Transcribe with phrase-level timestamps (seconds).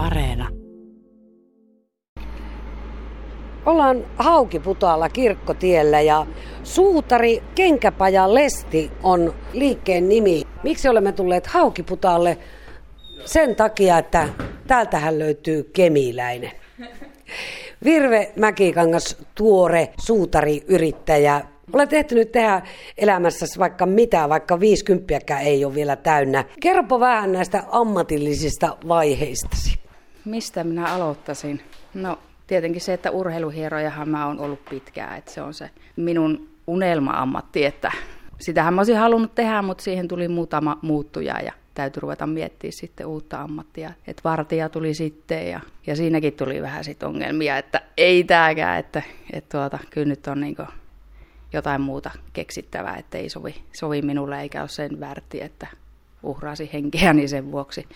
[0.00, 0.48] Areena.
[3.66, 6.26] Ollaan Haukiputaalla kirkkotiellä ja
[6.62, 10.42] suutari Kenkäpaja Lesti on liikkeen nimi.
[10.62, 12.38] Miksi olemme tulleet Haukiputaalle?
[13.24, 14.28] Sen takia, että
[14.66, 16.50] täältähän löytyy kemiläinen.
[17.84, 21.40] Virve Mäkikangas, tuore suutari-yrittäjä.
[21.72, 22.62] Olet ehtinyt tehdä
[22.98, 26.44] elämässäsi vaikka mitä, vaikka 50 ei ole vielä täynnä.
[26.60, 29.80] Kerropa vähän näistä ammatillisista vaiheistasi.
[30.24, 31.60] Mistä minä aloittaisin?
[31.94, 37.64] No tietenkin se, että urheiluhierojahan mä oon ollut pitkään, että se on se minun unelma-ammatti,
[37.64, 37.92] että
[38.40, 43.06] sitähän mä olisin halunnut tehdä, mutta siihen tuli muutama muuttuja ja täytyy ruveta miettimään sitten
[43.06, 43.92] uutta ammattia.
[44.06, 49.02] Että vartija tuli sitten ja, ja siinäkin tuli vähän sit ongelmia, että ei tääkään, että,
[49.32, 50.56] että tuota, kyllä nyt on niin
[51.52, 55.66] jotain muuta keksittävää, että ei sovi, sovi minulle eikä ole sen väärti, että
[56.22, 57.86] uhrasi henkeäni sen vuoksi.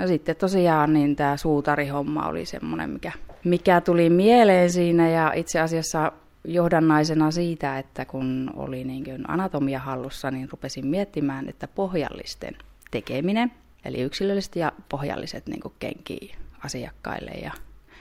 [0.00, 3.12] No sitten tosiaan niin tämä suutarihomma oli semmoinen, mikä,
[3.44, 6.12] mikä tuli mieleen siinä ja itse asiassa
[6.44, 12.56] johdannaisena siitä, että kun oli niin anatomia hallussa, niin rupesin miettimään, että pohjallisten
[12.90, 13.52] tekeminen,
[13.84, 17.52] eli yksilölliset ja pohjalliset niin kenkiin asiakkaille ja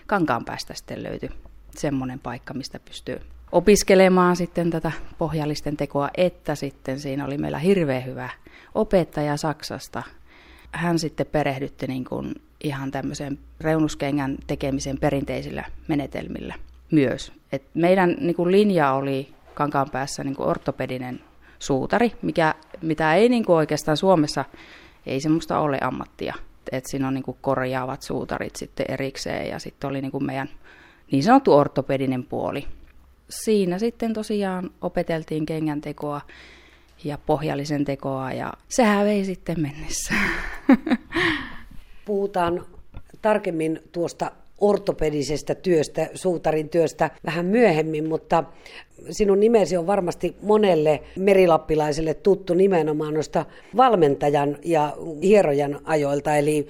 [0.07, 1.29] kankaan päästä sitten löytyi
[1.75, 3.19] semmoinen paikka, mistä pystyy
[3.51, 8.29] opiskelemaan sitten tätä pohjallisten tekoa, että sitten siinä oli meillä hirveän hyvä
[8.75, 10.03] opettaja Saksasta.
[10.71, 16.55] Hän sitten perehdytti niin kuin ihan tämmöisen reunuskengän tekemisen perinteisillä menetelmillä
[16.91, 17.31] myös.
[17.51, 21.19] Et meidän niin kuin linja oli kankaan päässä niin kuin ortopedinen
[21.59, 24.45] suutari, mikä, mitä ei niin kuin oikeastaan Suomessa,
[25.05, 26.35] ei semmoista ole ammattia.
[26.71, 30.49] Et siinä on niin kuin korjaavat suutarit sitten erikseen ja sitten oli niin kuin meidän
[31.11, 32.67] niin sanottu ortopedinen puoli.
[33.29, 36.21] Siinä sitten tosiaan opeteltiin kengän tekoa
[37.03, 40.13] ja pohjallisen tekoa ja sehän vei sitten mennessä.
[42.05, 42.65] Puhutaan
[43.21, 48.43] tarkemmin tuosta ortopedisesta työstä, suutarin työstä vähän myöhemmin, mutta
[49.09, 53.45] sinun nimesi on varmasti monelle merilappilaiselle tuttu nimenomaan noista
[53.77, 56.67] valmentajan ja hierojan ajoilta, eli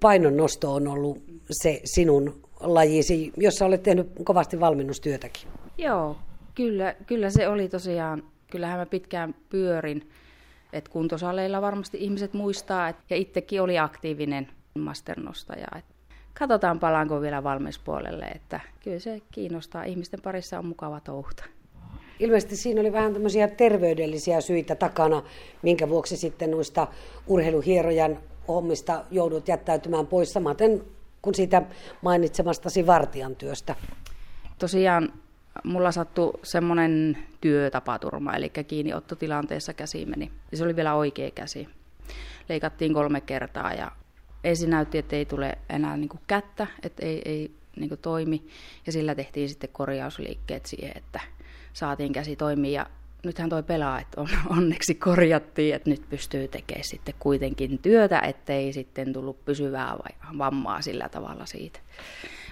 [0.00, 1.18] painonnosto on ollut
[1.50, 5.48] se sinun lajisi, jossa olet tehnyt kovasti valmennustyötäkin.
[5.78, 6.16] Joo,
[6.54, 10.10] kyllä, kyllä se oli tosiaan, kyllähän mä pitkään pyörin,
[10.72, 15.66] että kuntosaleilla varmasti ihmiset muistaa, et, ja itsekin oli aktiivinen masternostaja.
[15.78, 15.84] Et
[16.38, 19.84] katsotaan palaanko vielä valmispuolelle, että kyllä se kiinnostaa.
[19.84, 21.44] Ihmisten parissa on mukava touhuta.
[22.20, 25.22] Ilmeisesti siinä oli vähän tämmöisiä terveydellisiä syitä takana,
[25.62, 26.88] minkä vuoksi sitten noista
[27.26, 28.18] urheiluhierojan
[28.48, 30.82] hommista joudut jättäytymään pois samaten
[31.22, 31.62] kuin siitä
[32.02, 33.74] mainitsemastasi vartijan työstä.
[34.58, 35.12] Tosiaan
[35.64, 40.30] mulla sattui semmoinen työtapaturma, eli kiinniottotilanteessa käsi meni.
[40.54, 41.68] Se oli vielä oikea käsi.
[42.48, 43.92] Leikattiin kolme kertaa ja
[44.44, 48.46] ensin näytti, että ei tule enää niin kuin kättä, että ei, ei niin kuin toimi.
[48.86, 51.20] Ja sillä tehtiin sitten korjausliikkeet siihen, että
[51.72, 52.80] saatiin käsi toimia.
[52.80, 52.86] Ja
[53.24, 54.28] nythän toi pelaa, että on,
[54.58, 59.96] onneksi korjattiin, että nyt pystyy tekemään sitten kuitenkin työtä, ettei sitten tullut pysyvää
[60.38, 61.80] vammaa sillä tavalla siitä.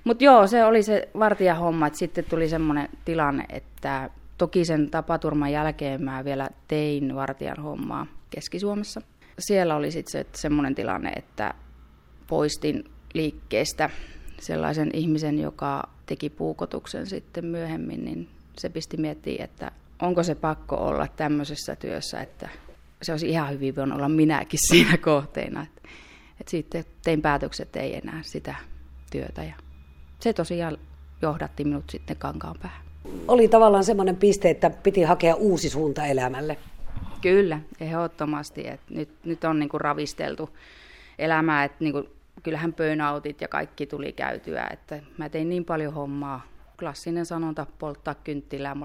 [0.08, 5.52] Mutta joo, se oli se vartijahomma, että sitten tuli semmoinen tilanne, että toki sen tapaturman
[5.52, 9.00] jälkeen mä vielä tein vartijan hommaa Keski-Suomessa.
[9.38, 11.54] Siellä oli sitten se, semmoinen tilanne, että
[12.26, 13.90] poistin liikkeestä
[14.40, 20.76] sellaisen ihmisen, joka teki puukotuksen sitten myöhemmin, niin se pisti miettimään, että onko se pakko
[20.76, 22.48] olla tämmöisessä työssä, että
[23.02, 25.62] se olisi ihan hyvin voinut olla minäkin siinä kohteena.
[25.62, 25.88] Että,
[26.40, 28.54] että sitten tein päätökset, ei enää sitä
[29.10, 29.54] työtä ja
[30.20, 30.78] se tosiaan
[31.22, 32.82] johdatti minut sitten kankaan päähän.
[33.28, 36.58] Oli tavallaan semmoinen piste, että piti hakea uusi suunta elämälle.
[37.20, 38.68] Kyllä, ehdottomasti.
[38.68, 40.50] Että nyt, nyt on niin kuin ravisteltu
[41.18, 42.08] elämää, että niin kuin
[42.42, 46.46] kyllähän burnoutit ja kaikki tuli käytyä, että mä tein niin paljon hommaa.
[46.78, 48.76] Klassinen sanonta polttaa kynttilää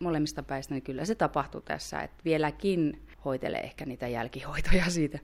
[0.00, 5.18] molemmista päistä, niin kyllä se tapahtui tässä, että vieläkin hoitelee ehkä niitä jälkihoitoja siitä.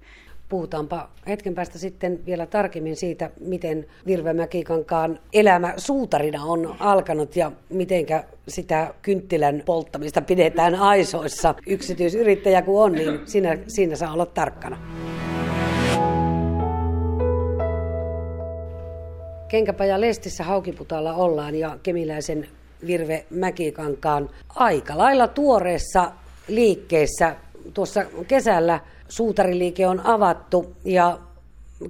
[0.49, 7.53] Puhutaanpa hetken päästä sitten vielä tarkemmin siitä, miten Virve Mäkikankaan elämä suutarina on alkanut ja
[7.69, 11.54] mitenkä sitä kynttilän polttamista pidetään aisoissa.
[11.66, 14.78] Yksityisyrittäjä kun on, niin siinä, siinä saa olla tarkkana.
[19.48, 22.48] Kenkäpaja Lestissä Haukiputalla ollaan ja Kemiläisen
[22.87, 26.13] Virve Mäkikankaan aika lailla tuoreessa
[26.48, 27.37] liikkeessä.
[27.75, 31.19] Tuossa kesällä suutariliike on avattu ja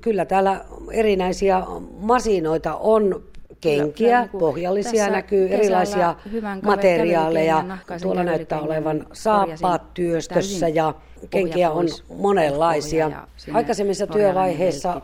[0.01, 1.63] kyllä täällä erinäisiä
[2.01, 3.23] masinoita on
[3.61, 6.15] kenkiä, niin pohjallisia näkyy, erilaisia
[6.63, 7.65] materiaaleja.
[8.03, 10.95] Tuolla näyttää olevan saappaat työstössä ja
[11.31, 11.87] kenkiä on
[12.17, 13.11] monenlaisia.
[13.53, 15.01] Aikaisemmissa työvaiheissa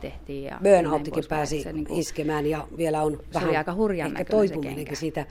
[0.62, 3.76] burnoutikin pääsi niin iskemään ja vielä on vähän aika
[4.06, 5.26] ehkä toipuminenkin siitä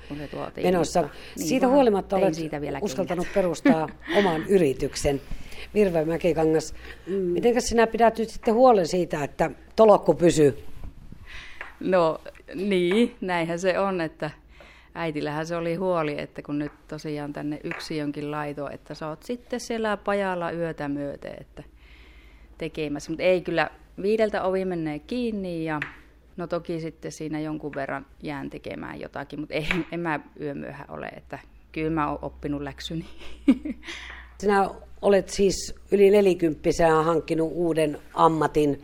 [0.63, 1.01] menossa.
[1.01, 3.89] Niin, siitä huolimatta olet siitä uskaltanut perustaa
[4.19, 5.21] oman yrityksen.
[5.73, 6.73] Virve Mäkikangas,
[7.07, 7.13] mm.
[7.13, 10.63] miten sinä pidät nyt sitten huolen siitä, että tolokku pysyy?
[11.79, 12.21] No
[12.55, 14.31] niin, näinhän se on, että
[14.95, 19.23] äitillähän se oli huoli, että kun nyt tosiaan tänne yksi jonkin laito, että sä oot
[19.23, 21.63] sitten siellä pajalla yötä myöten, että
[22.57, 23.11] tekemässä.
[23.11, 23.69] Mutta ei kyllä,
[24.01, 25.79] viideltä ovi menee kiinni ja
[26.37, 31.07] no toki sitten siinä jonkun verran jään tekemään jotakin, mutta ei, en mä yömyöhä ole,
[31.07, 31.39] että
[31.71, 33.05] kyllä mä oon oppinut läksyni.
[34.39, 34.69] Sinä
[35.01, 38.83] olet siis yli nelikymppisenä hankkinut uuden ammatin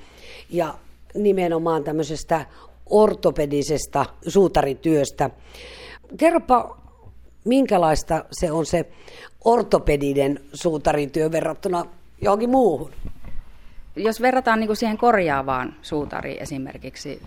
[0.50, 0.74] ja
[1.14, 2.46] nimenomaan tämmöisestä
[2.90, 5.30] ortopedisesta suutarityöstä.
[6.18, 6.78] Kerropa,
[7.46, 8.86] minkälaista se on se
[9.46, 11.86] ortopedinen suutarityö verrattuna
[12.22, 12.92] johonkin muuhun?
[13.96, 17.22] Jos verrataan niin kuin siihen korjaavaan suutariin esimerkiksi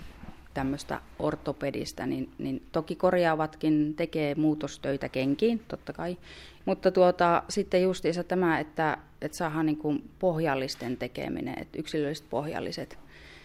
[0.55, 6.17] tämmöistä ortopedistä, niin, niin toki korjaavatkin tekee muutostöitä kenkiin, totta kai.
[6.64, 12.99] Mutta tuota, sitten justiinsa tämä, että, että saadaan niin kuin pohjallisten tekeminen, että yksilölliset pohjalliset.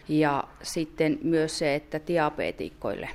[0.09, 3.09] Ja sitten myös se, että diabeetikkoille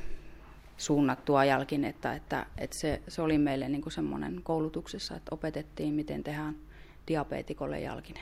[0.77, 6.25] suunnattua jalkinetta, että, että se, se oli meille niin kuin semmoinen koulutuksessa, että opetettiin, miten
[6.25, 6.57] tehdään
[7.09, 8.21] diabeetikolle jalkine.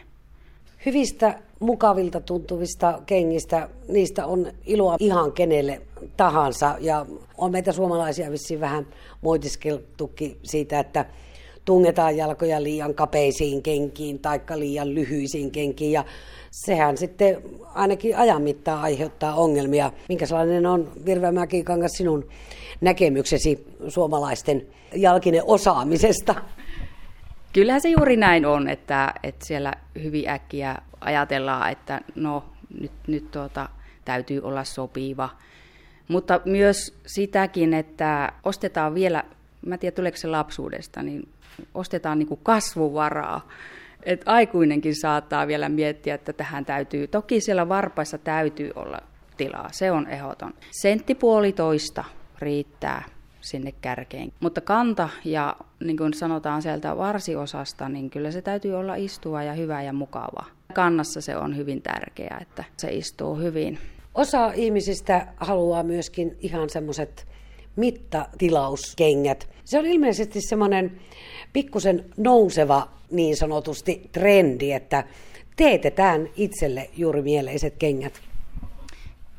[0.86, 5.80] Hyvistä, mukavilta tuntuvista kengistä, niistä on iloa ihan kenelle
[6.16, 6.76] tahansa.
[6.80, 7.06] Ja
[7.38, 8.86] on meitä suomalaisia vissiin vähän
[9.20, 11.04] moitiskeltukin siitä, että
[11.64, 15.92] tungetaan jalkoja liian kapeisiin kenkiin tai liian lyhyisiin kenkiin.
[15.92, 16.04] Ja
[16.50, 17.42] sehän sitten
[17.74, 19.92] ainakin ajan mittaan aiheuttaa ongelmia.
[20.08, 22.28] Minkä sellainen on, Virve Mäkikangas, sinun
[22.80, 26.34] näkemyksesi suomalaisten jalkinen osaamisesta?
[27.52, 29.72] Kyllähän se juuri näin on, että, että siellä
[30.02, 32.44] hyvin äkkiä ajatellaan, että no
[32.80, 33.68] nyt, nyt tuota,
[34.04, 35.28] täytyy olla sopiva.
[36.08, 39.24] Mutta myös sitäkin, että ostetaan vielä,
[39.66, 41.28] mä tiedän tuleeko se lapsuudesta, niin
[41.74, 43.48] ostetaan niin kuin kasvuvaraa.
[44.02, 48.98] Et aikuinenkin saattaa vielä miettiä, että tähän täytyy, toki siellä varpaissa täytyy olla
[49.36, 50.54] tilaa, se on ehdoton.
[50.70, 52.04] Sentti puolitoista
[52.38, 53.04] riittää
[53.40, 54.32] sinne kärkeen.
[54.40, 59.52] Mutta kanta ja niin kuin sanotaan sieltä varsiosasta, niin kyllä se täytyy olla istuva ja
[59.52, 60.44] hyvä ja mukava.
[60.74, 63.78] Kannassa se on hyvin tärkeää, että se istuu hyvin.
[64.14, 67.26] Osa ihmisistä haluaa myöskin ihan semmoiset
[67.76, 69.48] mittatilauskengät.
[69.64, 71.00] Se on ilmeisesti semmoinen
[71.52, 75.04] pikkusen nouseva niin sanotusti trendi, että
[75.56, 78.27] teetetään itselle juuri mieleiset kengät.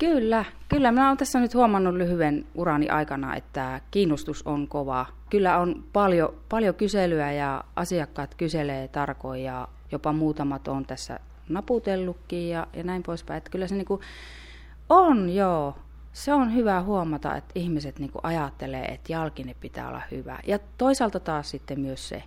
[0.00, 0.92] Kyllä, kyllä.
[0.92, 5.06] Mä oon tässä nyt huomannut lyhyen urani aikana, että kiinnostus on kova.
[5.30, 12.48] Kyllä on paljon, paljon kyselyä ja asiakkaat kyselee tarkoin ja jopa muutamat on tässä naputellutkin
[12.48, 13.38] ja, ja näin poispäin.
[13.38, 14.00] Että kyllä se niinku
[14.88, 15.76] on, joo.
[16.12, 20.38] Se on hyvä huomata, että ihmiset niinku ajattelee, että jalkine pitää olla hyvä.
[20.46, 22.22] Ja toisaalta taas sitten myös se,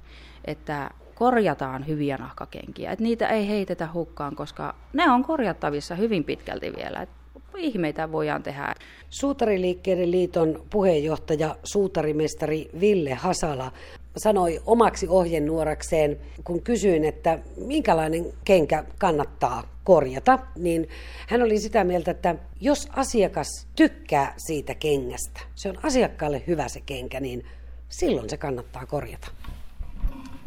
[0.46, 2.92] että korjataan hyviä nahkakenkiä.
[2.92, 7.02] Että niitä ei heitetä hukkaan, koska ne on korjattavissa hyvin pitkälti vielä.
[7.02, 7.23] Et
[7.58, 8.76] ihmeitä voidaan tehdä.
[9.10, 13.72] Suutariliikkeiden liiton puheenjohtaja, suutarimestari Ville Hasala
[14.18, 20.90] sanoi omaksi ohjenuorakseen, kun kysyin, että minkälainen kenkä kannattaa korjata, niin
[21.28, 26.82] hän oli sitä mieltä, että jos asiakas tykkää siitä kengästä, se on asiakkaalle hyvä se
[26.86, 27.46] kenkä, niin
[27.90, 29.28] silloin se kannattaa korjata.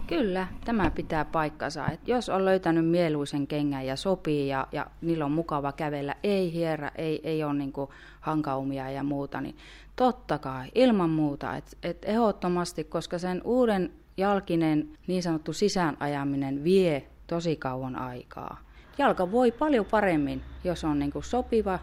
[0.06, 1.88] Kyllä, tämä pitää paikkansa.
[1.88, 6.52] Et jos on löytänyt mieluisen kengän ja sopii ja, ja niillä on mukava kävellä, ei
[6.52, 9.56] hierä, ei, ei ole niinku hankaumia ja muuta, niin
[9.96, 17.06] totta kai, ilman muuta, että et ehdottomasti, koska sen uuden jalkinen niin sanottu sisäänajaminen vie
[17.26, 18.60] tosi kauan aikaa.
[18.98, 21.78] Jalka voi paljon paremmin, jos on niinku sopiva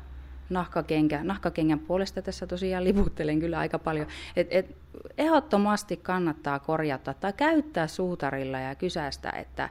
[0.54, 1.24] nahkakenkä.
[1.24, 4.08] Nahkakengän puolesta tässä tosiaan liputtelen kyllä aika paljon.
[4.36, 4.76] Et, et,
[5.18, 9.70] ehdottomasti kannattaa korjata tai käyttää suutarilla ja kysästä, että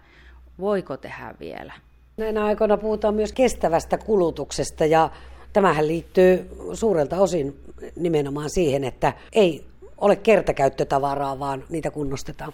[0.61, 1.73] voiko tehdä vielä.
[2.17, 5.11] Näinä aikoina puhutaan myös kestävästä kulutuksesta ja
[5.53, 7.57] tämähän liittyy suurelta osin
[7.97, 9.67] nimenomaan siihen, että ei
[9.99, 12.53] ole kertakäyttötavaraa, vaan niitä kunnostetaan.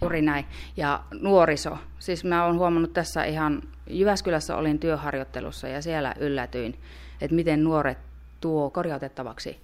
[0.00, 0.44] Juuri näin.
[0.76, 1.76] Ja nuoriso.
[1.98, 6.74] Siis mä oon huomannut tässä ihan, Jyväskylässä olin työharjoittelussa ja siellä yllätyin
[7.20, 7.98] että miten nuoret
[8.40, 9.56] tuo korjautettavaksi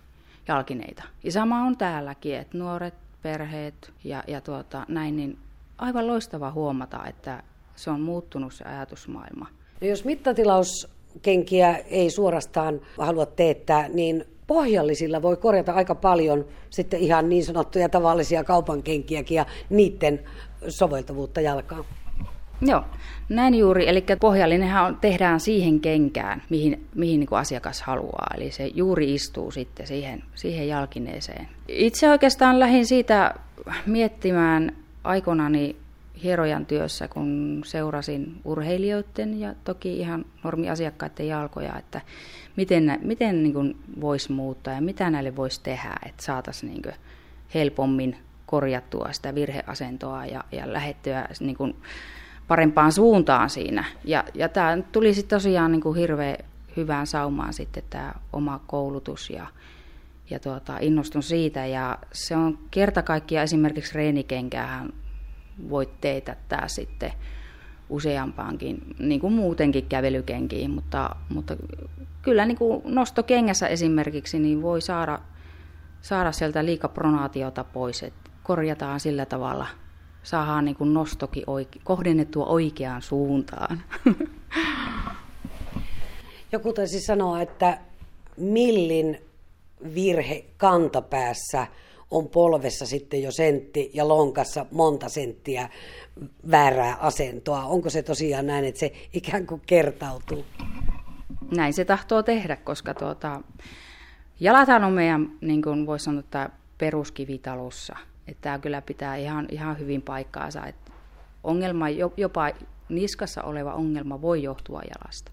[0.49, 1.03] jalkineita.
[1.23, 5.39] Ja sama on täälläkin, että nuoret, perheet ja, ja tuota, näin, niin
[5.79, 7.43] aivan loistava huomata, että
[7.77, 9.49] se on muuttunut se ajatusmaailma.
[9.81, 17.29] No jos mittatilauskenkiä ei suorastaan halua teettää, niin pohjallisilla voi korjata aika paljon sitten ihan
[17.29, 20.21] niin sanottuja tavallisia kaupankenkiäkin ja niiden
[20.69, 21.85] soveltuvuutta jalkaan.
[22.61, 22.85] Joo,
[23.29, 23.89] näin juuri.
[23.89, 28.27] Eli pohjallinenhan tehdään siihen kenkään, mihin, mihin niin asiakas haluaa.
[28.37, 31.49] Eli se juuri istuu sitten siihen, siihen jalkineeseen.
[31.69, 33.35] Itse oikeastaan lähdin siitä
[33.87, 35.77] miettimään aikanani
[36.23, 42.01] hierojan työssä, kun seurasin urheilijoiden ja toki ihan normiasiakkaiden jalkoja, että
[42.57, 46.95] miten, miten niin voisi muuttaa ja mitä näille voisi tehdä, että saataisiin niin
[47.55, 51.77] helpommin korjattua sitä virheasentoa ja, ja lähettyä niin kuin
[52.49, 53.85] parempaan suuntaan siinä.
[54.05, 56.37] Ja, ja tämä tuli sitten tosiaan niin kuin hirveän
[56.77, 59.47] hyvään saumaan sitten tämä oma koulutus ja,
[60.31, 61.67] ja tuota, innostun siitä.
[61.67, 64.93] Ja se on kerta kaikkiaan esimerkiksi reenikenkäähän
[65.71, 67.13] voit teetättää sitten
[67.89, 71.57] useampaankin, niin kuin muutenkin kävelykenkiin, mutta, mutta
[72.23, 75.19] kyllä niin kuin nostokengässä esimerkiksi niin voi saada,
[76.01, 79.67] saada sieltä liikapronaatiota pois, että korjataan sillä tavalla,
[80.25, 83.83] saadaan niin kuin nostokin oike- kohdennettua oikeaan suuntaan.
[86.53, 87.79] Joku taisi sanoa, että
[88.37, 89.21] millin
[89.95, 91.67] virhe kantapäässä
[92.11, 95.69] on polvessa sitten jo sentti ja lonkassa monta senttiä
[96.51, 97.65] väärää asentoa.
[97.65, 100.45] Onko se tosiaan näin, että se ikään kuin kertautuu?
[101.57, 103.41] Näin se tahtoo tehdä, koska tuota,
[104.41, 107.97] jalathan on meidän, niin kuin voisi sanoa, että peruskivitalossa.
[108.27, 110.67] Että tämä kyllä pitää ihan, ihan hyvin paikkaansa.
[110.67, 110.93] Että
[111.45, 112.51] ongelma, jopa
[112.89, 115.33] niskassa oleva ongelma voi johtua jalasta.